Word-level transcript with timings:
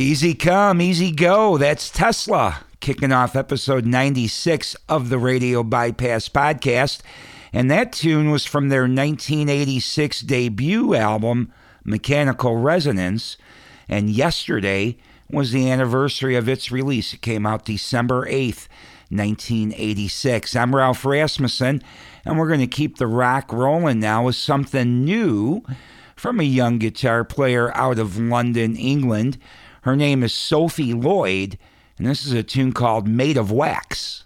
Easy 0.00 0.32
come, 0.32 0.80
easy 0.80 1.12
go. 1.12 1.58
That's 1.58 1.90
Tesla 1.90 2.64
kicking 2.80 3.12
off 3.12 3.36
episode 3.36 3.84
96 3.84 4.74
of 4.88 5.10
the 5.10 5.18
Radio 5.18 5.62
Bypass 5.62 6.26
podcast. 6.30 7.02
And 7.52 7.70
that 7.70 7.92
tune 7.92 8.30
was 8.30 8.46
from 8.46 8.70
their 8.70 8.84
1986 8.84 10.22
debut 10.22 10.94
album, 10.94 11.52
Mechanical 11.84 12.56
Resonance. 12.56 13.36
And 13.90 14.08
yesterday 14.08 14.96
was 15.28 15.52
the 15.52 15.70
anniversary 15.70 16.34
of 16.34 16.48
its 16.48 16.72
release. 16.72 17.12
It 17.12 17.20
came 17.20 17.44
out 17.44 17.66
December 17.66 18.24
8th, 18.24 18.68
1986. 19.10 20.56
I'm 20.56 20.74
Ralph 20.74 21.04
Rasmussen, 21.04 21.82
and 22.24 22.38
we're 22.38 22.48
going 22.48 22.60
to 22.60 22.66
keep 22.66 22.96
the 22.96 23.06
rock 23.06 23.52
rolling 23.52 24.00
now 24.00 24.24
with 24.24 24.36
something 24.36 25.04
new 25.04 25.62
from 26.16 26.40
a 26.40 26.44
young 26.44 26.78
guitar 26.78 27.22
player 27.22 27.70
out 27.76 27.98
of 27.98 28.18
London, 28.18 28.76
England. 28.76 29.36
Her 29.82 29.96
name 29.96 30.22
is 30.22 30.34
Sophie 30.34 30.92
Lloyd, 30.92 31.58
and 31.96 32.06
this 32.06 32.26
is 32.26 32.32
a 32.32 32.42
tune 32.42 32.72
called 32.72 33.08
Made 33.08 33.36
of 33.36 33.50
Wax. 33.50 34.24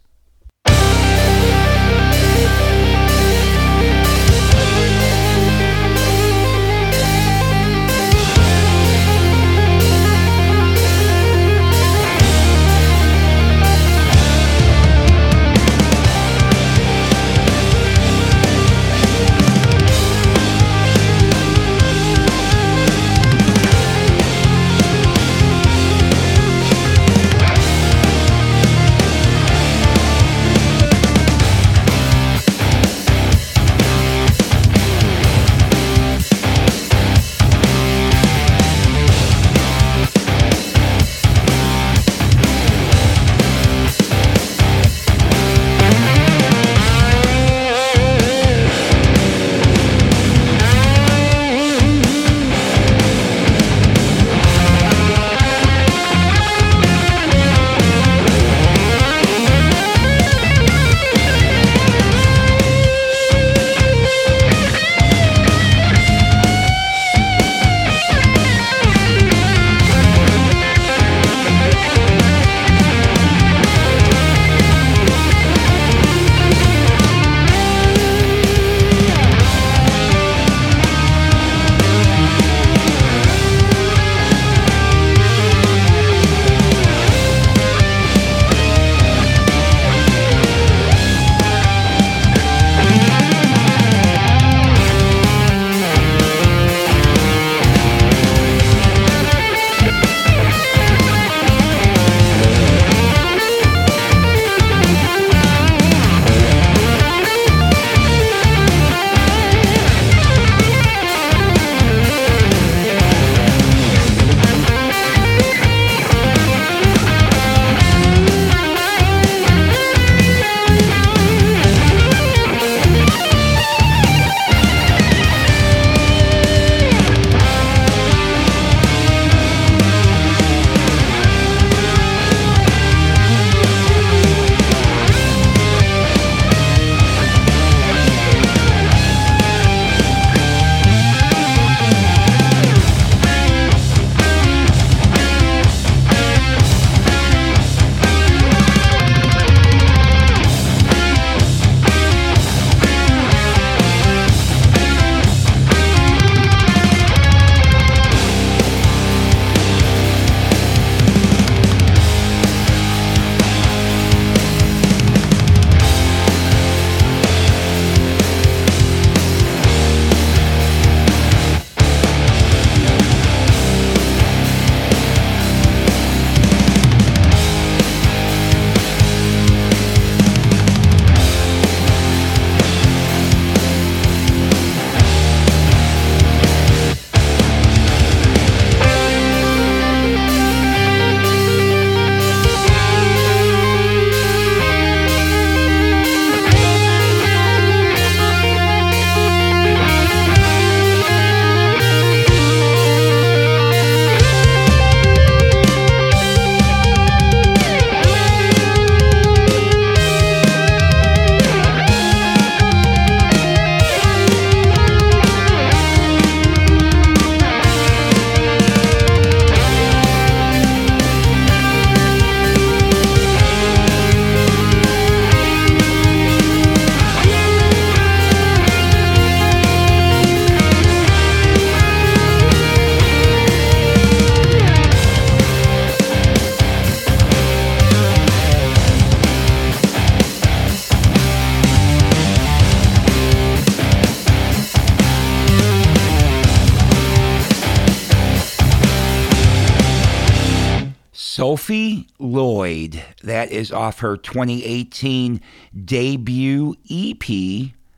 That 253.45 253.53
is 253.53 253.71
off 253.71 253.99
her 253.99 254.17
2018 254.17 255.39
debut 255.85 256.77
EP. 256.91 257.29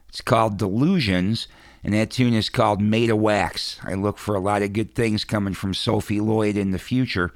It's 0.08 0.20
called 0.20 0.56
Delusions, 0.56 1.46
and 1.84 1.94
that 1.94 2.10
tune 2.10 2.34
is 2.34 2.48
called 2.48 2.80
Made 2.80 3.10
of 3.10 3.18
Wax. 3.18 3.78
I 3.84 3.94
look 3.94 4.18
for 4.18 4.34
a 4.34 4.40
lot 4.40 4.62
of 4.62 4.72
good 4.72 4.96
things 4.96 5.24
coming 5.24 5.54
from 5.54 5.72
Sophie 5.72 6.18
Lloyd 6.18 6.56
in 6.56 6.72
the 6.72 6.80
future. 6.80 7.32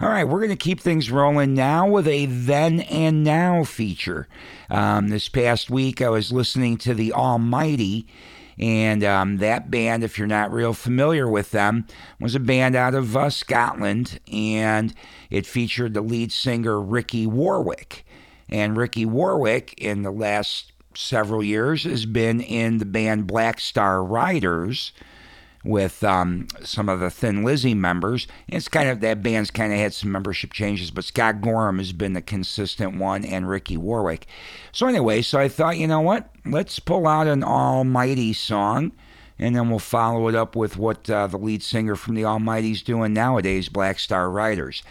All 0.00 0.08
right, 0.08 0.24
we're 0.24 0.38
going 0.38 0.48
to 0.48 0.56
keep 0.56 0.80
things 0.80 1.10
rolling 1.10 1.52
now 1.52 1.86
with 1.86 2.08
a 2.08 2.24
then 2.24 2.80
and 2.80 3.22
now 3.22 3.62
feature. 3.62 4.26
Um, 4.70 5.08
this 5.08 5.28
past 5.28 5.68
week, 5.68 6.00
I 6.00 6.08
was 6.08 6.32
listening 6.32 6.78
to 6.78 6.94
The 6.94 7.12
Almighty, 7.12 8.06
and 8.58 9.02
um, 9.02 9.38
that 9.38 9.70
band, 9.70 10.04
if 10.04 10.18
you're 10.18 10.26
not 10.26 10.52
real 10.52 10.74
familiar 10.74 11.28
with 11.28 11.50
them, 11.50 11.86
was 12.20 12.34
a 12.34 12.40
band 12.40 12.76
out 12.76 12.94
of 12.94 13.16
uh, 13.16 13.30
Scotland, 13.30 14.20
and 14.30 14.94
it 15.30 15.46
featured 15.46 15.94
the 15.94 16.00
lead 16.00 16.32
singer 16.32 16.80
Ricky 16.80 17.26
Warwick. 17.26 18.04
And 18.48 18.76
Ricky 18.76 19.06
Warwick, 19.06 19.74
in 19.78 20.02
the 20.02 20.10
last 20.10 20.72
several 20.94 21.42
years, 21.42 21.84
has 21.84 22.06
been 22.06 22.40
in 22.40 22.78
the 22.78 22.84
band 22.84 23.26
Black 23.26 23.58
Star 23.58 24.04
Riders 24.04 24.92
with 25.64 26.04
um, 26.04 26.46
some 26.62 26.88
of 26.88 27.00
the 27.00 27.10
Thin 27.10 27.42
Lizzy 27.42 27.74
members. 27.74 28.26
It's 28.46 28.68
kind 28.68 28.88
of 28.88 29.00
that 29.00 29.22
band's 29.22 29.50
kind 29.50 29.72
of 29.72 29.78
had 29.78 29.94
some 29.94 30.12
membership 30.12 30.52
changes, 30.52 30.90
but 30.90 31.04
Scott 31.04 31.40
Gorham 31.40 31.78
has 31.78 31.92
been 31.92 32.12
the 32.12 32.22
consistent 32.22 32.96
one, 32.98 33.24
and 33.24 33.48
Ricky 33.48 33.76
Warwick. 33.76 34.26
So 34.72 34.86
anyway, 34.86 35.22
so 35.22 35.40
I 35.40 35.48
thought, 35.48 35.78
you 35.78 35.86
know 35.86 36.00
what? 36.00 36.30
Let's 36.44 36.78
pull 36.78 37.06
out 37.06 37.26
an 37.26 37.42
Almighty 37.42 38.34
song, 38.34 38.92
and 39.38 39.56
then 39.56 39.70
we'll 39.70 39.78
follow 39.78 40.28
it 40.28 40.34
up 40.34 40.54
with 40.54 40.76
what 40.76 41.08
uh, 41.08 41.26
the 41.26 41.38
lead 41.38 41.62
singer 41.62 41.96
from 41.96 42.14
the 42.14 42.26
Almighty's 42.26 42.82
doing 42.82 43.14
nowadays, 43.14 43.68
Black 43.68 43.98
Star 43.98 44.30
Riders. 44.30 44.82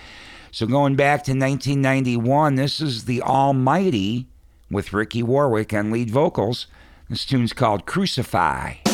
So 0.51 0.65
going 0.67 0.95
back 0.95 1.23
to 1.23 1.31
1991, 1.31 2.55
this 2.55 2.81
is 2.81 3.05
the 3.05 3.21
Almighty 3.21 4.27
with 4.69 4.93
Ricky 4.93 5.23
Warwick 5.23 5.73
on 5.73 5.91
lead 5.91 6.09
vocals. 6.09 6.67
This 7.09 7.25
tune's 7.25 7.53
called 7.53 7.85
Crucify. 7.85 8.92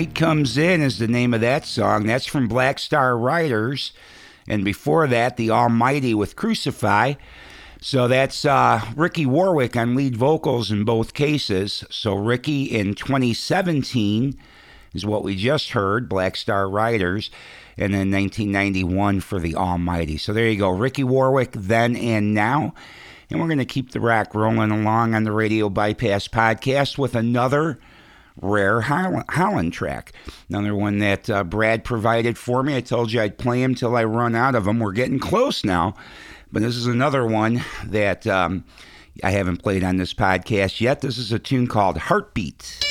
Night 0.00 0.14
Comes 0.14 0.56
In 0.56 0.80
is 0.80 0.98
the 0.98 1.06
name 1.06 1.34
of 1.34 1.42
that 1.42 1.66
song. 1.66 2.06
That's 2.06 2.24
from 2.24 2.48
Black 2.48 2.78
Star 2.78 3.18
Riders. 3.18 3.92
And 4.48 4.64
before 4.64 5.06
that, 5.06 5.36
The 5.36 5.50
Almighty 5.50 6.14
with 6.14 6.36
Crucify. 6.36 7.16
So 7.82 8.08
that's 8.08 8.46
uh, 8.46 8.80
Ricky 8.96 9.26
Warwick 9.26 9.76
on 9.76 9.94
lead 9.94 10.16
vocals 10.16 10.70
in 10.70 10.84
both 10.84 11.12
cases. 11.12 11.84
So 11.90 12.14
Ricky 12.14 12.62
in 12.62 12.94
2017 12.94 14.38
is 14.94 15.04
what 15.04 15.22
we 15.22 15.36
just 15.36 15.72
heard, 15.72 16.08
Black 16.08 16.34
Star 16.34 16.66
Riders. 16.66 17.30
And 17.76 17.92
then 17.92 18.10
1991 18.10 19.20
for 19.20 19.38
The 19.38 19.54
Almighty. 19.54 20.16
So 20.16 20.32
there 20.32 20.48
you 20.48 20.58
go. 20.58 20.70
Ricky 20.70 21.04
Warwick 21.04 21.52
then 21.52 21.94
and 21.94 22.32
now. 22.32 22.72
And 23.28 23.38
we're 23.38 23.48
going 23.48 23.58
to 23.58 23.66
keep 23.66 23.90
the 23.90 24.00
rock 24.00 24.34
rolling 24.34 24.70
along 24.70 25.14
on 25.14 25.24
the 25.24 25.32
Radio 25.32 25.68
Bypass 25.68 26.26
podcast 26.26 26.96
with 26.96 27.14
another 27.14 27.78
rare 28.40 28.80
Holland, 28.80 29.24
Holland 29.28 29.72
track. 29.72 30.12
Another 30.48 30.74
one 30.74 30.98
that 30.98 31.28
uh, 31.30 31.44
Brad 31.44 31.84
provided 31.84 32.38
for 32.38 32.62
me. 32.62 32.76
I 32.76 32.80
told 32.80 33.12
you 33.12 33.20
I'd 33.20 33.38
play 33.38 33.62
him 33.62 33.74
till 33.74 33.96
I 33.96 34.04
run 34.04 34.34
out 34.34 34.54
of 34.54 34.64
them. 34.64 34.78
We're 34.78 34.92
getting 34.92 35.18
close 35.18 35.64
now, 35.64 35.94
but 36.52 36.62
this 36.62 36.76
is 36.76 36.86
another 36.86 37.26
one 37.26 37.62
that 37.86 38.26
um, 38.26 38.64
I 39.22 39.30
haven't 39.30 39.58
played 39.58 39.84
on 39.84 39.96
this 39.96 40.14
podcast 40.14 40.80
yet. 40.80 41.00
This 41.00 41.18
is 41.18 41.32
a 41.32 41.38
tune 41.38 41.66
called 41.66 41.98
Heartbeat. 41.98 42.89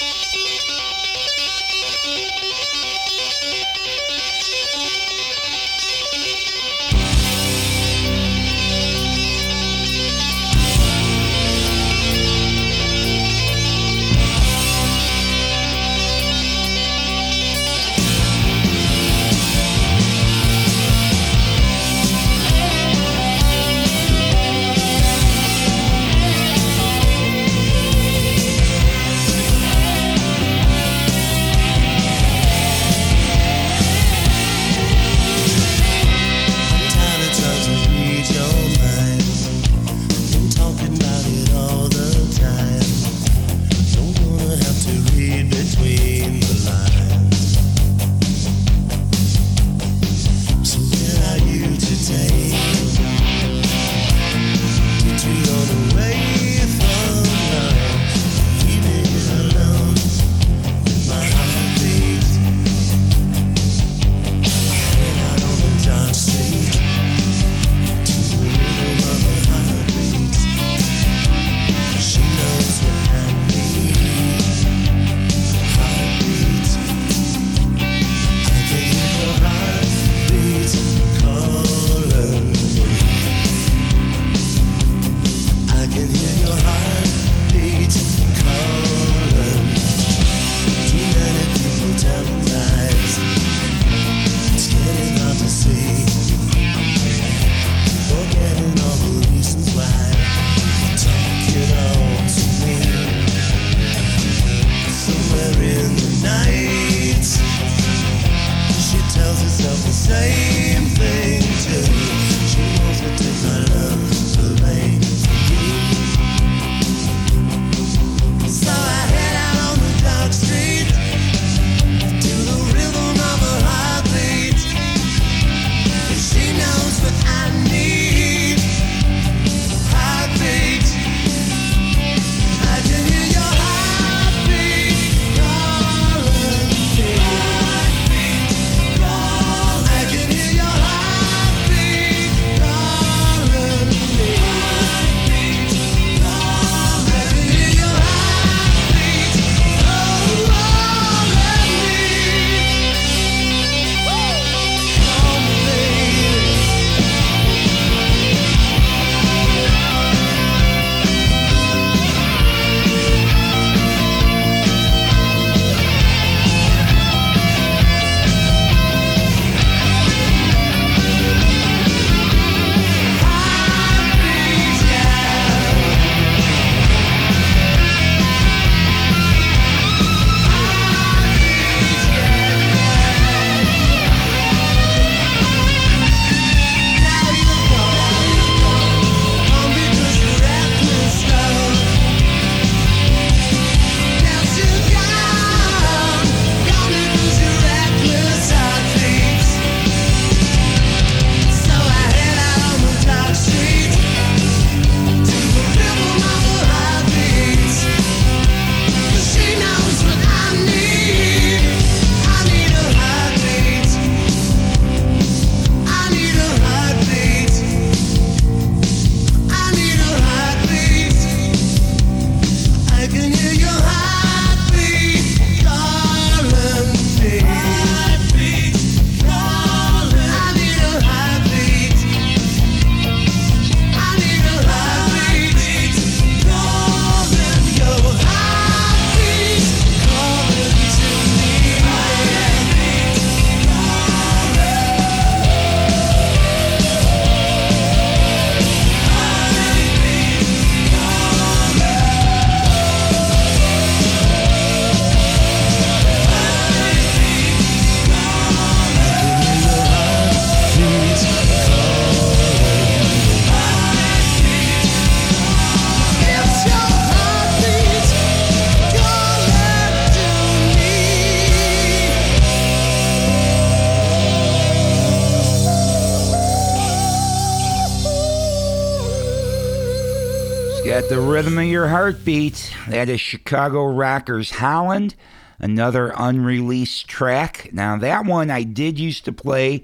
Your 281.80 281.88
heartbeat. 281.88 282.76
That 282.90 283.08
is 283.08 283.22
Chicago 283.22 283.86
Rockers 283.86 284.52
Holland, 284.52 285.16
another 285.60 286.12
unreleased 286.14 287.08
track. 287.08 287.70
Now, 287.72 287.98
that 288.00 288.26
one 288.26 288.52
I 288.52 288.64
did 288.64 289.00
used 289.00 289.24
to 289.24 289.32
play 289.32 289.84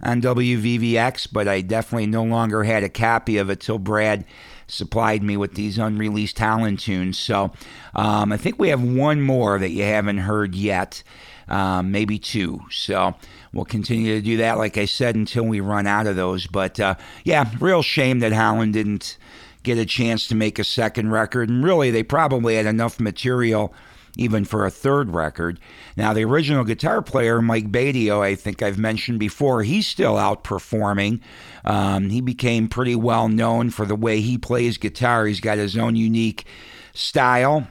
on 0.00 0.22
WVVX, 0.22 1.26
but 1.32 1.48
I 1.48 1.60
definitely 1.60 2.06
no 2.06 2.22
longer 2.22 2.62
had 2.62 2.84
a 2.84 2.88
copy 2.88 3.38
of 3.38 3.50
it 3.50 3.58
till 3.58 3.80
Brad 3.80 4.24
supplied 4.68 5.24
me 5.24 5.36
with 5.36 5.54
these 5.54 5.78
unreleased 5.78 6.38
Holland 6.38 6.78
tunes. 6.78 7.18
So 7.18 7.50
um, 7.96 8.30
I 8.30 8.36
think 8.36 8.60
we 8.60 8.68
have 8.68 8.84
one 8.84 9.20
more 9.20 9.58
that 9.58 9.70
you 9.70 9.82
haven't 9.82 10.18
heard 10.18 10.54
yet, 10.54 11.02
um, 11.48 11.90
maybe 11.90 12.20
two. 12.20 12.60
So 12.70 13.16
we'll 13.52 13.64
continue 13.64 14.14
to 14.14 14.22
do 14.22 14.36
that, 14.36 14.58
like 14.58 14.78
I 14.78 14.84
said, 14.84 15.16
until 15.16 15.42
we 15.42 15.58
run 15.58 15.88
out 15.88 16.06
of 16.06 16.14
those. 16.14 16.46
But 16.46 16.78
uh, 16.78 16.94
yeah, 17.24 17.50
real 17.58 17.82
shame 17.82 18.20
that 18.20 18.32
Holland 18.32 18.74
didn't 18.74 19.18
get 19.62 19.78
a 19.78 19.86
chance 19.86 20.26
to 20.28 20.34
make 20.34 20.58
a 20.58 20.64
second 20.64 21.10
record. 21.10 21.48
And 21.48 21.64
really, 21.64 21.90
they 21.90 22.02
probably 22.02 22.56
had 22.56 22.66
enough 22.66 23.00
material 23.00 23.74
even 24.16 24.44
for 24.44 24.66
a 24.66 24.70
third 24.70 25.10
record. 25.10 25.58
Now, 25.96 26.12
the 26.12 26.24
original 26.24 26.64
guitar 26.64 27.00
player, 27.02 27.40
Mike 27.40 27.70
Batio, 27.70 28.20
I 28.20 28.34
think 28.34 28.62
I've 28.62 28.78
mentioned 28.78 29.18
before, 29.18 29.62
he's 29.62 29.86
still 29.86 30.18
out 30.18 30.44
performing. 30.44 31.20
Um, 31.64 32.10
he 32.10 32.20
became 32.20 32.68
pretty 32.68 32.94
well 32.94 33.28
known 33.28 33.70
for 33.70 33.86
the 33.86 33.96
way 33.96 34.20
he 34.20 34.36
plays 34.36 34.76
guitar. 34.76 35.26
He's 35.26 35.40
got 35.40 35.58
his 35.58 35.76
own 35.76 35.96
unique 35.96 36.44
style. 36.92 37.66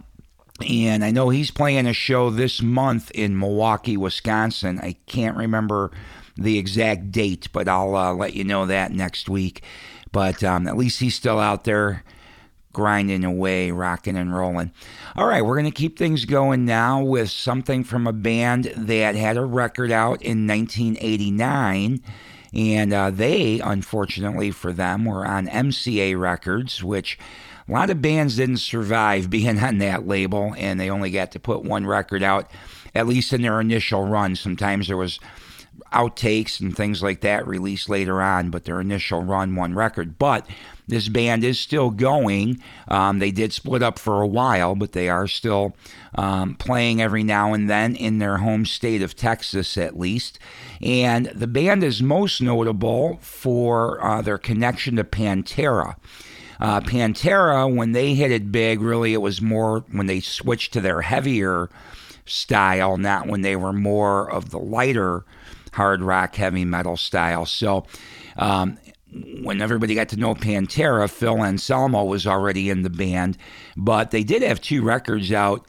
And 0.67 1.03
I 1.03 1.11
know 1.11 1.29
he's 1.29 1.51
playing 1.51 1.87
a 1.87 1.93
show 1.93 2.29
this 2.29 2.61
month 2.61 3.11
in 3.11 3.37
Milwaukee, 3.37 3.97
Wisconsin. 3.97 4.79
I 4.79 4.95
can't 5.07 5.37
remember 5.37 5.91
the 6.37 6.57
exact 6.57 7.11
date, 7.11 7.49
but 7.51 7.67
I'll 7.67 7.95
uh, 7.95 8.13
let 8.13 8.33
you 8.33 8.43
know 8.43 8.65
that 8.65 8.91
next 8.91 9.29
week. 9.29 9.63
But 10.11 10.43
um, 10.43 10.67
at 10.67 10.77
least 10.77 10.99
he's 10.99 11.15
still 11.15 11.39
out 11.39 11.63
there 11.63 12.03
grinding 12.73 13.23
away, 13.23 13.71
rocking 13.71 14.17
and 14.17 14.33
rolling. 14.33 14.71
All 15.15 15.27
right, 15.27 15.43
we're 15.43 15.59
going 15.59 15.71
to 15.71 15.71
keep 15.71 15.97
things 15.97 16.25
going 16.25 16.65
now 16.65 17.01
with 17.01 17.29
something 17.29 17.83
from 17.83 18.07
a 18.07 18.13
band 18.13 18.65
that 18.75 19.15
had 19.15 19.37
a 19.37 19.45
record 19.45 19.91
out 19.91 20.21
in 20.21 20.47
1989. 20.47 22.01
And 22.53 22.93
uh, 22.93 23.11
they, 23.11 23.61
unfortunately 23.61 24.51
for 24.51 24.73
them, 24.73 25.05
were 25.05 25.25
on 25.25 25.47
MCA 25.47 26.19
Records, 26.19 26.83
which 26.83 27.17
a 27.67 27.71
lot 27.71 27.89
of 27.89 28.01
bands 28.01 28.35
didn't 28.35 28.57
survive 28.57 29.29
being 29.29 29.59
on 29.59 29.77
that 29.77 30.07
label, 30.07 30.53
and 30.57 30.79
they 30.79 30.89
only 30.89 31.11
got 31.11 31.31
to 31.31 31.39
put 31.39 31.63
one 31.63 31.85
record 31.85 32.23
out, 32.23 32.49
at 32.93 33.07
least 33.07 33.31
in 33.33 33.41
their 33.41 33.61
initial 33.61 34.05
run. 34.05 34.35
Sometimes 34.35 34.87
there 34.87 34.97
was 34.97 35.19
outtakes 35.93 36.59
and 36.59 36.75
things 36.75 37.03
like 37.03 37.21
that 37.21 37.47
released 37.47 37.89
later 37.89 38.21
on, 38.21 38.49
but 38.49 38.63
their 38.63 38.79
initial 38.79 39.23
run, 39.23 39.55
one 39.55 39.75
record. 39.75 40.17
But 40.17 40.47
this 40.87 41.09
band 41.09 41.43
is 41.43 41.59
still 41.59 41.89
going. 41.89 42.61
Um, 42.87 43.19
they 43.19 43.31
did 43.31 43.53
split 43.53 43.83
up 43.83 43.99
for 43.99 44.21
a 44.21 44.27
while, 44.27 44.75
but 44.75 44.93
they 44.93 45.09
are 45.09 45.27
still 45.27 45.75
um, 46.15 46.55
playing 46.55 47.01
every 47.01 47.23
now 47.23 47.53
and 47.53 47.69
then 47.69 47.95
in 47.95 48.19
their 48.19 48.37
home 48.37 48.65
state 48.65 49.01
of 49.01 49.15
Texas, 49.15 49.77
at 49.77 49.97
least. 49.97 50.39
And 50.81 51.27
the 51.27 51.47
band 51.47 51.83
is 51.83 52.01
most 52.01 52.41
notable 52.41 53.19
for 53.21 54.03
uh, 54.03 54.21
their 54.21 54.37
connection 54.37 54.95
to 54.97 55.03
Pantera. 55.03 55.95
Uh, 56.59 56.79
Pantera, 56.79 57.73
when 57.73 57.93
they 57.93 58.13
hit 58.13 58.31
it 58.31 58.51
big, 58.51 58.81
really 58.81 59.13
it 59.13 59.21
was 59.21 59.41
more 59.41 59.83
when 59.91 60.05
they 60.05 60.19
switched 60.19 60.73
to 60.73 60.81
their 60.81 61.01
heavier 61.01 61.69
style, 62.25 62.97
not 62.97 63.27
when 63.27 63.41
they 63.41 63.55
were 63.55 63.73
more 63.73 64.29
of 64.31 64.49
the 64.49 64.59
lighter 64.59 65.25
hard 65.73 66.01
rock, 66.01 66.35
heavy 66.35 66.65
metal 66.65 66.97
style. 66.97 67.45
So, 67.45 67.85
um, 68.37 68.77
when 69.41 69.61
everybody 69.61 69.93
got 69.95 70.09
to 70.09 70.17
know 70.17 70.35
Pantera, 70.35 71.09
Phil 71.09 71.43
Anselmo 71.43 72.05
was 72.05 72.25
already 72.25 72.69
in 72.69 72.83
the 72.83 72.89
band, 72.89 73.37
but 73.75 74.11
they 74.11 74.23
did 74.23 74.41
have 74.41 74.61
two 74.61 74.81
records 74.81 75.31
out 75.33 75.67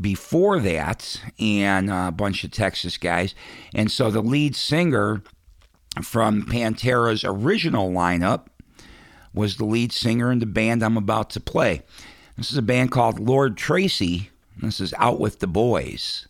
before 0.00 0.60
that 0.60 1.20
and 1.38 1.90
a 1.90 2.12
bunch 2.12 2.44
of 2.44 2.52
Texas 2.52 2.96
guys. 2.96 3.34
And 3.74 3.90
so 3.90 4.10
the 4.10 4.22
lead 4.22 4.54
singer 4.54 5.22
from 6.02 6.42
Pantera's 6.42 7.24
original 7.24 7.90
lineup 7.90 8.46
was 9.34 9.56
the 9.56 9.64
lead 9.64 9.92
singer 9.92 10.30
in 10.30 10.38
the 10.38 10.46
band 10.46 10.82
I'm 10.82 10.96
about 10.96 11.30
to 11.30 11.40
play. 11.40 11.82
This 12.36 12.52
is 12.52 12.58
a 12.58 12.62
band 12.62 12.92
called 12.92 13.18
Lord 13.18 13.56
Tracy. 13.56 14.30
This 14.58 14.80
is 14.80 14.94
Out 14.96 15.20
with 15.20 15.40
the 15.40 15.46
Boys. 15.46 16.26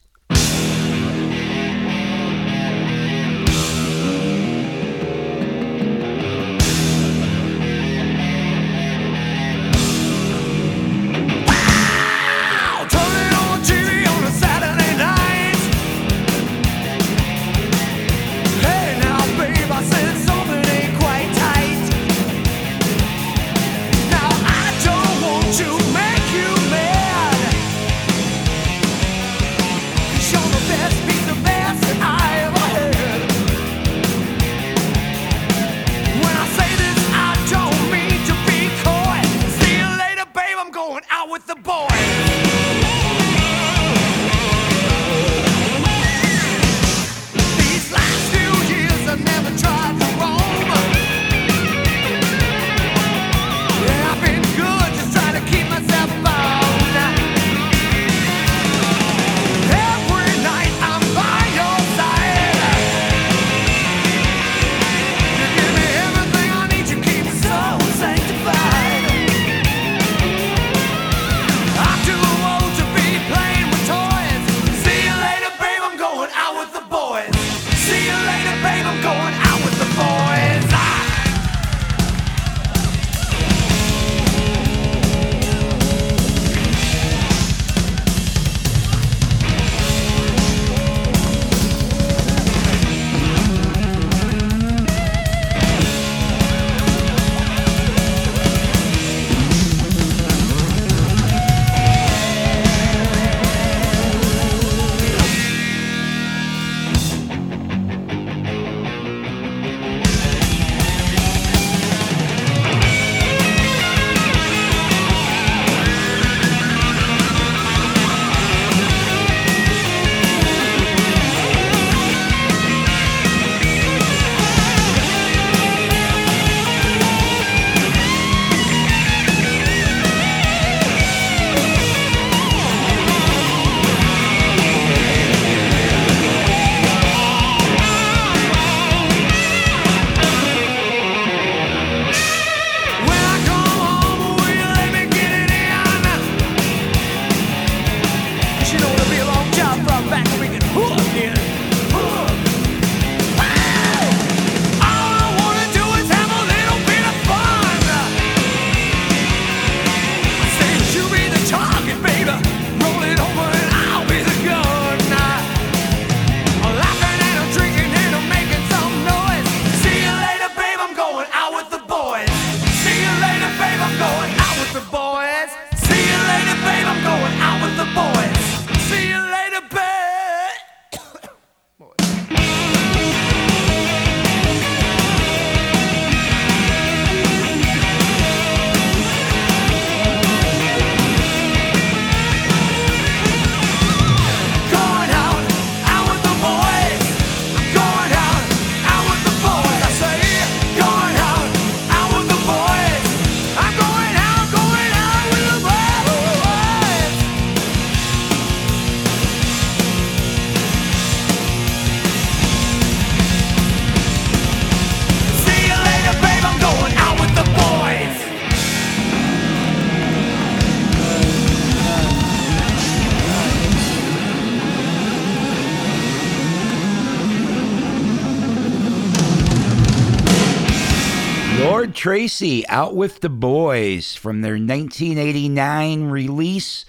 Tracy 231.95 232.67
out 232.69 232.97
with 232.97 233.21
the 233.21 233.29
boys 233.29 234.15
from 234.15 234.41
their 234.41 234.53
1989 234.53 236.05
release 236.11 236.85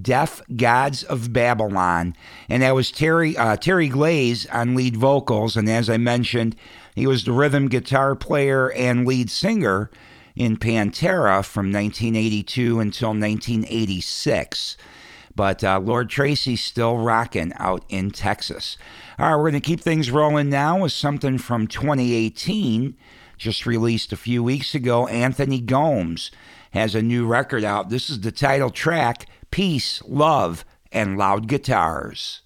Deaf 0.00 0.40
Gods 0.56 1.02
of 1.02 1.32
Babylon. 1.32 2.14
And 2.48 2.62
that 2.62 2.74
was 2.74 2.90
Terry 2.90 3.36
uh, 3.36 3.56
Terry 3.56 3.88
Glaze 3.88 4.46
on 4.46 4.74
lead 4.74 4.96
vocals. 4.96 5.56
And 5.56 5.68
as 5.68 5.90
I 5.90 5.96
mentioned, 5.96 6.56
he 6.94 7.06
was 7.06 7.24
the 7.24 7.32
rhythm 7.32 7.68
guitar 7.68 8.14
player 8.14 8.70
and 8.72 9.06
lead 9.06 9.30
singer 9.30 9.90
in 10.34 10.56
Pantera 10.56 11.44
from 11.44 11.72
1982 11.72 12.80
until 12.80 13.10
1986. 13.10 14.76
But 15.34 15.64
uh, 15.64 15.80
Lord 15.80 16.10
Tracy's 16.10 16.62
still 16.62 16.98
rocking 16.98 17.52
out 17.56 17.84
in 17.88 18.10
Texas. 18.10 18.76
All 19.18 19.30
right, 19.30 19.36
we're 19.36 19.50
going 19.50 19.60
to 19.62 19.66
keep 19.66 19.80
things 19.80 20.10
rolling 20.10 20.50
now 20.50 20.82
with 20.82 20.92
something 20.92 21.38
from 21.38 21.66
2018 21.66 22.96
just 23.42 23.66
released 23.66 24.12
a 24.12 24.16
few 24.16 24.42
weeks 24.42 24.72
ago. 24.72 25.08
Anthony 25.08 25.60
Gomes 25.60 26.30
has 26.70 26.94
a 26.94 27.02
new 27.02 27.26
record 27.26 27.64
out. 27.64 27.90
This 27.90 28.08
is 28.08 28.20
the 28.20 28.30
title 28.30 28.70
track 28.70 29.26
Peace, 29.50 30.00
Love, 30.06 30.64
and 30.92 31.18
Loud 31.18 31.48
Guitars. 31.48 32.41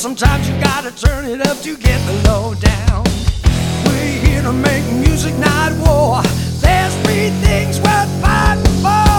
sometimes 0.00 0.48
you 0.48 0.58
gotta 0.62 0.90
turn 0.92 1.26
it 1.26 1.46
up 1.46 1.58
to 1.58 1.76
get 1.76 2.00
the 2.06 2.30
low 2.30 2.54
down. 2.54 3.04
We're 3.84 4.24
here 4.24 4.40
to 4.40 4.50
make 4.50 4.82
music, 4.94 5.36
not 5.36 5.72
war. 5.76 6.22
There's 6.62 6.94
three 7.02 7.28
things 7.44 7.78
worth 7.80 8.08
fighting 8.22 8.64
for. 8.82 9.09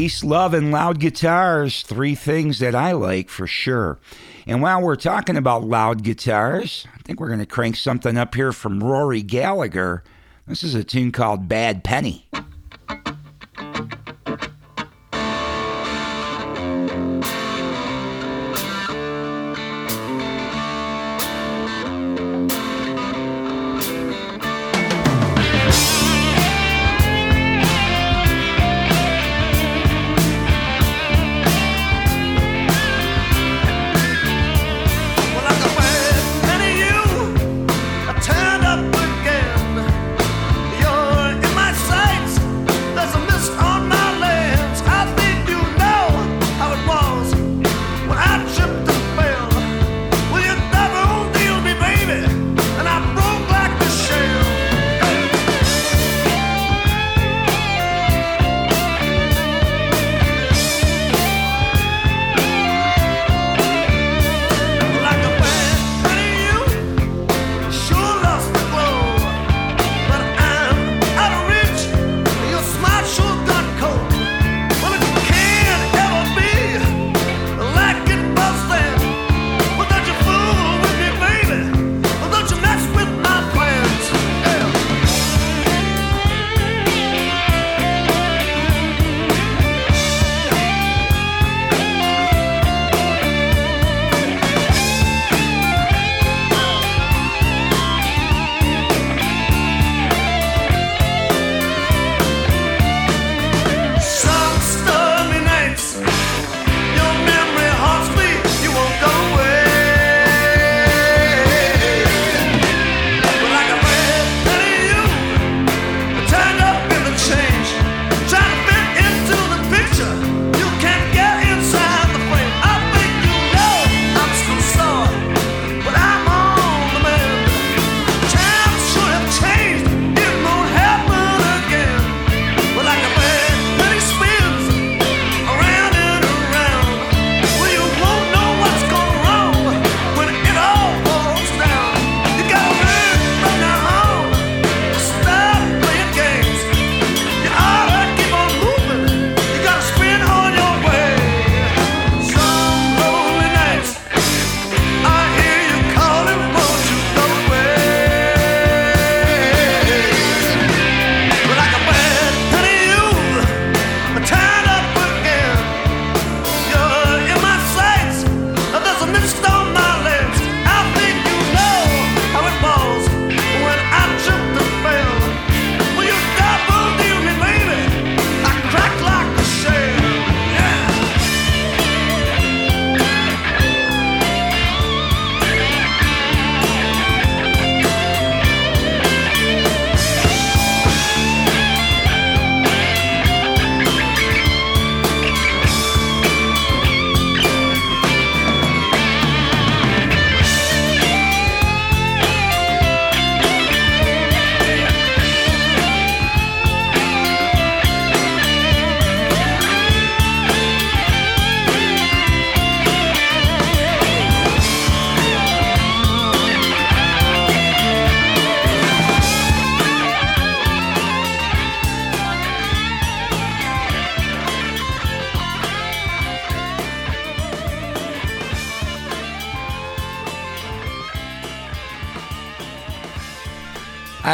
Peace, 0.00 0.24
love, 0.24 0.54
and 0.54 0.72
loud 0.72 0.98
guitars, 0.98 1.82
three 1.82 2.14
things 2.14 2.58
that 2.60 2.74
I 2.74 2.92
like 2.92 3.28
for 3.28 3.46
sure. 3.46 3.98
And 4.46 4.62
while 4.62 4.80
we're 4.80 4.96
talking 4.96 5.36
about 5.36 5.64
loud 5.64 6.02
guitars, 6.02 6.86
I 6.94 7.02
think 7.02 7.20
we're 7.20 7.26
going 7.26 7.40
to 7.40 7.44
crank 7.44 7.76
something 7.76 8.16
up 8.16 8.34
here 8.34 8.50
from 8.50 8.82
Rory 8.82 9.20
Gallagher. 9.20 10.02
This 10.46 10.62
is 10.62 10.74
a 10.74 10.84
tune 10.84 11.12
called 11.12 11.48
Bad 11.48 11.84
Penny. 11.84 12.26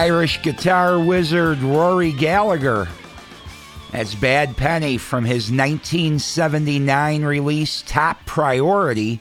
Irish 0.07 0.41
guitar 0.41 1.01
wizard 1.01 1.59
Rory 1.59 2.13
Gallagher. 2.13 2.87
That's 3.91 4.15
Bad 4.15 4.57
Penny 4.57 4.99
from 4.99 5.25
his 5.25 5.51
1979 5.51 7.25
release 7.25 7.83
Top 7.83 8.25
Priority. 8.25 9.21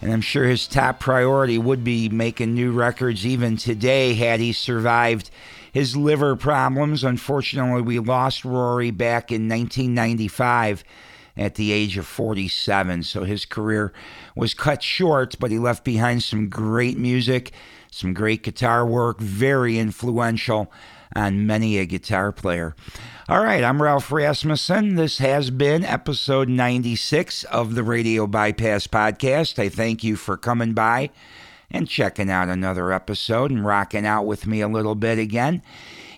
And 0.00 0.12
I'm 0.12 0.20
sure 0.20 0.42
his 0.42 0.66
top 0.66 0.98
priority 0.98 1.56
would 1.56 1.84
be 1.84 2.08
making 2.08 2.52
new 2.52 2.72
records 2.72 3.24
even 3.24 3.56
today 3.56 4.14
had 4.14 4.40
he 4.40 4.52
survived 4.52 5.30
his 5.70 5.96
liver 5.96 6.34
problems. 6.34 7.04
Unfortunately, 7.04 7.82
we 7.82 8.00
lost 8.00 8.44
Rory 8.44 8.90
back 8.90 9.30
in 9.30 9.48
1995 9.48 10.82
at 11.36 11.54
the 11.54 11.70
age 11.70 11.96
of 11.96 12.08
47. 12.08 13.04
So 13.04 13.22
his 13.22 13.44
career 13.44 13.92
was 14.34 14.52
cut 14.52 14.82
short, 14.82 15.36
but 15.38 15.52
he 15.52 15.60
left 15.60 15.84
behind 15.84 16.24
some 16.24 16.48
great 16.48 16.98
music, 16.98 17.52
some 17.92 18.14
great 18.14 18.42
guitar 18.42 18.86
work, 18.86 19.20
very 19.20 19.78
influential 19.78 20.72
on 21.14 21.46
many 21.46 21.76
a 21.78 21.84
guitar 21.84 22.32
player. 22.32 22.74
All 23.28 23.44
right, 23.44 23.62
I'm 23.62 23.82
Ralph 23.82 24.10
Rasmussen. 24.10 24.94
This 24.94 25.18
has 25.18 25.50
been 25.50 25.84
episode 25.84 26.48
96 26.48 27.44
of 27.44 27.74
the 27.74 27.82
Radio 27.82 28.26
Bypass 28.26 28.86
Podcast. 28.86 29.58
I 29.58 29.68
thank 29.68 30.02
you 30.02 30.16
for 30.16 30.38
coming 30.38 30.72
by 30.72 31.10
and 31.70 31.86
checking 31.86 32.30
out 32.30 32.48
another 32.48 32.92
episode 32.92 33.50
and 33.50 33.64
rocking 33.64 34.06
out 34.06 34.24
with 34.24 34.46
me 34.46 34.62
a 34.62 34.68
little 34.68 34.94
bit 34.94 35.18
again. 35.18 35.62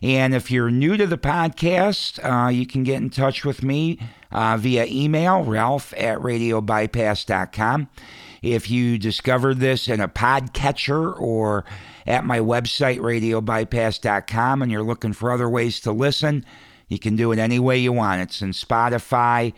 And 0.00 0.32
if 0.32 0.52
you're 0.52 0.70
new 0.70 0.96
to 0.96 1.08
the 1.08 1.18
podcast, 1.18 2.22
uh, 2.22 2.50
you 2.50 2.66
can 2.66 2.84
get 2.84 3.02
in 3.02 3.10
touch 3.10 3.44
with 3.44 3.64
me 3.64 3.98
uh, 4.30 4.56
via 4.58 4.86
email, 4.86 5.42
ralph 5.42 5.92
at 5.96 6.18
radiobypass.com. 6.18 7.88
If 8.44 8.70
you 8.70 8.98
discovered 8.98 9.58
this 9.58 9.88
in 9.88 10.02
a 10.02 10.08
podcatcher 10.08 11.18
or 11.18 11.64
at 12.06 12.26
my 12.26 12.40
website, 12.40 12.98
radiobypass.com, 12.98 14.60
and 14.60 14.70
you're 14.70 14.82
looking 14.82 15.14
for 15.14 15.32
other 15.32 15.48
ways 15.48 15.80
to 15.80 15.92
listen, 15.92 16.44
you 16.88 16.98
can 16.98 17.16
do 17.16 17.32
it 17.32 17.38
any 17.38 17.58
way 17.58 17.78
you 17.78 17.94
want. 17.94 18.20
It's 18.20 18.42
in 18.42 18.50
Spotify, 18.50 19.54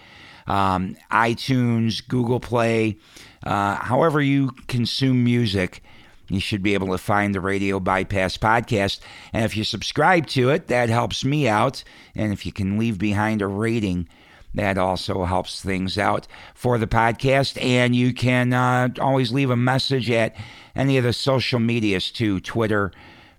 um, 0.47 0.97
iTunes, 1.11 2.07
Google 2.07 2.39
Play, 2.39 2.99
uh, 3.43 3.75
however 3.75 4.23
you 4.23 4.53
consume 4.69 5.25
music. 5.25 5.83
You 6.29 6.39
should 6.39 6.63
be 6.63 6.75
able 6.75 6.93
to 6.93 6.99
find 6.99 7.35
the 7.35 7.41
Radio 7.41 7.81
Bypass 7.81 8.37
podcast. 8.37 9.01
And 9.33 9.45
if 9.45 9.57
you 9.57 9.65
subscribe 9.65 10.29
to 10.29 10.51
it, 10.51 10.69
that 10.69 10.91
helps 10.91 11.25
me 11.25 11.49
out. 11.49 11.83
And 12.15 12.33
if 12.33 12.47
you 12.47 12.53
can 12.53 12.79
leave 12.79 12.99
behind 12.99 13.43
a 13.43 13.49
rating, 13.49 14.09
that 14.57 14.79
also 14.79 15.25
helps 15.25 15.63
things 15.63 15.97
out 15.97 16.27
for 16.55 16.79
the 16.79 16.87
podcast. 16.87 17.63
And 17.63 17.95
you 17.95 18.13
can 18.13 18.53
uh, 18.53 18.89
always 19.01 19.33
leave 19.33 19.51
a 19.51 19.57
message 19.57 20.11
at 20.11 20.35
any 20.75 20.99
of 20.99 21.05
the 21.05 21.13
social 21.13 21.61
medias 21.61 22.11
too 22.11 22.41
Twitter, 22.41 22.91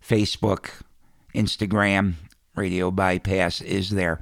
Facebook, 0.01 0.69
Instagram. 1.35 2.13
Radio 2.55 2.89
Bypass 2.89 3.61
is 3.61 3.91
there. 3.91 4.19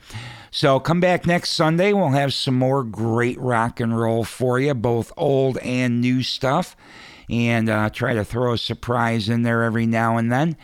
So 0.51 0.79
come 0.79 0.99
back 0.99 1.25
next 1.25 1.51
Sunday. 1.51 1.93
We'll 1.93 2.09
have 2.09 2.33
some 2.33 2.55
more 2.55 2.83
great 2.83 3.39
rock 3.39 3.79
and 3.79 3.97
roll 3.97 4.25
for 4.25 4.59
you, 4.59 4.73
both 4.73 5.13
old 5.15 5.57
and 5.59 6.01
new 6.01 6.21
stuff. 6.21 6.75
And 7.29 7.69
uh, 7.69 7.89
try 7.91 8.13
to 8.13 8.25
throw 8.25 8.53
a 8.53 8.57
surprise 8.57 9.29
in 9.29 9.43
there 9.43 9.63
every 9.63 9.85
now 9.85 10.17
and 10.17 10.31
then. 10.31 10.57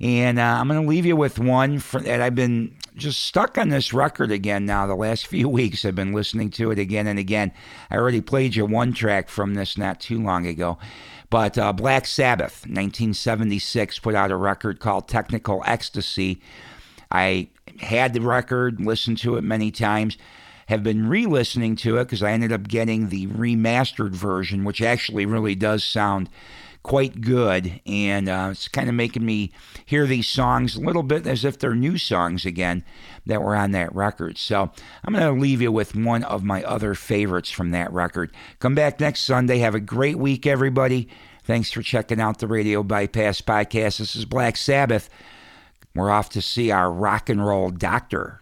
And 0.00 0.38
uh, 0.38 0.58
I'm 0.60 0.68
going 0.68 0.82
to 0.82 0.88
leave 0.88 1.06
you 1.06 1.16
with 1.16 1.38
one 1.38 1.78
for, 1.78 2.00
that 2.00 2.20
I've 2.20 2.34
been 2.34 2.76
just 2.96 3.22
stuck 3.22 3.58
on 3.58 3.68
this 3.68 3.92
record 3.92 4.30
again 4.30 4.66
now. 4.66 4.86
The 4.86 4.94
last 4.94 5.26
few 5.28 5.48
weeks, 5.48 5.84
I've 5.84 5.94
been 5.94 6.12
listening 6.12 6.50
to 6.50 6.70
it 6.70 6.78
again 6.78 7.06
and 7.06 7.18
again. 7.18 7.52
I 7.90 7.96
already 7.96 8.20
played 8.20 8.54
you 8.54 8.66
one 8.66 8.92
track 8.92 9.28
from 9.28 9.54
this 9.54 9.76
not 9.76 10.00
too 10.00 10.22
long 10.22 10.46
ago. 10.46 10.78
But 11.30 11.58
uh, 11.58 11.72
Black 11.72 12.06
Sabbath, 12.06 12.62
1976, 12.62 13.98
put 13.98 14.14
out 14.14 14.30
a 14.30 14.36
record 14.36 14.78
called 14.78 15.08
Technical 15.08 15.62
Ecstasy. 15.66 16.40
I 17.10 17.48
had 17.80 18.12
the 18.12 18.20
record, 18.20 18.80
listened 18.80 19.18
to 19.18 19.36
it 19.36 19.42
many 19.42 19.70
times, 19.70 20.16
have 20.68 20.82
been 20.82 21.08
re 21.08 21.26
listening 21.26 21.76
to 21.76 21.98
it 21.98 22.04
because 22.04 22.22
I 22.22 22.32
ended 22.32 22.52
up 22.52 22.68
getting 22.68 23.08
the 23.08 23.26
remastered 23.26 24.12
version, 24.12 24.64
which 24.64 24.80
actually 24.80 25.26
really 25.26 25.54
does 25.54 25.82
sound 25.84 26.28
quite 26.84 27.20
good. 27.20 27.80
And 27.86 28.28
uh, 28.28 28.50
it's 28.52 28.68
kind 28.68 28.88
of 28.88 28.94
making 28.94 29.24
me 29.26 29.50
hear 29.84 30.06
these 30.06 30.28
songs 30.28 30.76
a 30.76 30.80
little 30.80 31.02
bit 31.02 31.26
as 31.26 31.44
if 31.44 31.58
they're 31.58 31.74
new 31.74 31.98
songs 31.98 32.46
again 32.46 32.84
that 33.26 33.42
were 33.42 33.56
on 33.56 33.72
that 33.72 33.92
record. 33.92 34.38
So 34.38 34.70
I'm 35.04 35.14
going 35.14 35.34
to 35.34 35.40
leave 35.40 35.60
you 35.60 35.72
with 35.72 35.96
one 35.96 36.22
of 36.22 36.44
my 36.44 36.62
other 36.62 36.94
favorites 36.94 37.50
from 37.50 37.72
that 37.72 37.92
record. 37.92 38.32
Come 38.60 38.76
back 38.76 39.00
next 39.00 39.22
Sunday. 39.22 39.58
Have 39.58 39.74
a 39.74 39.80
great 39.80 40.18
week, 40.18 40.46
everybody. 40.46 41.08
Thanks 41.42 41.72
for 41.72 41.82
checking 41.82 42.20
out 42.20 42.38
the 42.38 42.46
Radio 42.46 42.82
Bypass 42.82 43.40
podcast. 43.40 43.98
This 43.98 44.14
is 44.14 44.24
Black 44.24 44.56
Sabbath. 44.56 45.10
We're 45.94 46.10
off 46.10 46.28
to 46.30 46.42
see 46.42 46.70
our 46.70 46.92
rock 46.92 47.28
and 47.28 47.44
roll 47.44 47.70
doctor. 47.70 48.40